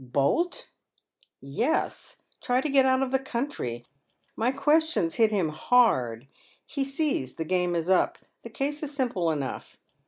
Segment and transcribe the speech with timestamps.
[0.03, 0.71] "Bolt?""
[1.63, 2.23] Yes.
[2.41, 3.85] Try to get out of the country.
[4.35, 6.25] My questions hit hira hard.
[6.65, 8.17] He sees the game is up.
[8.41, 9.77] The case is simple enough.